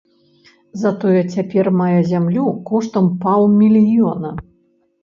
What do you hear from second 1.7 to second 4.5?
мае зямлю коштам паўмільёна!